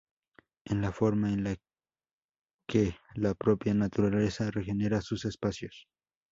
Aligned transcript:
en 0.65 0.81
la 0.81 0.91
forma 0.91 1.31
en 1.31 1.43
la 1.43 1.55
que 2.67 2.95
la 3.13 3.35
propia 3.35 3.75
naturaleza 3.75 4.49
regenera 4.49 4.99
sus 4.99 5.25
espacios. 5.25 5.85